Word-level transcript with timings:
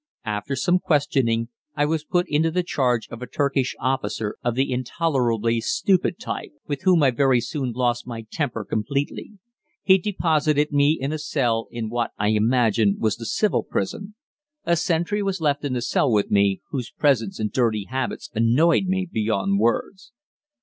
After 0.25 0.55
some 0.55 0.79
questioning, 0.79 1.49
I 1.75 1.85
was 1.85 2.03
put 2.03 2.25
into 2.27 2.49
the 2.49 2.63
charge 2.63 3.07
of 3.09 3.21
a 3.21 3.27
Turkish 3.27 3.75
officer 3.79 4.35
of 4.43 4.55
the 4.55 4.71
intolerably 4.71 5.61
stupid 5.61 6.17
type, 6.19 6.53
with 6.65 6.81
whom 6.81 7.03
I 7.03 7.11
very 7.11 7.39
soon 7.39 7.71
lost 7.73 8.07
my 8.07 8.25
temper 8.31 8.65
completely. 8.65 9.33
He 9.83 9.99
deposited 9.99 10.71
me 10.71 10.97
in 10.99 11.11
a 11.13 11.19
cell 11.19 11.67
in 11.69 11.87
what 11.87 12.13
I 12.17 12.29
imagine 12.29 12.95
was 12.97 13.17
the 13.17 13.27
civil 13.27 13.61
prison. 13.61 14.15
A 14.63 14.75
sentry 14.75 15.21
was 15.21 15.39
left 15.39 15.63
in 15.63 15.73
the 15.73 15.83
cell 15.83 16.11
with 16.11 16.31
me, 16.31 16.61
whose 16.71 16.89
presence 16.89 17.39
and 17.39 17.51
dirty 17.51 17.83
habits 17.83 18.31
annoyed 18.33 18.85
me 18.87 19.07
beyond 19.13 19.59
words. 19.59 20.13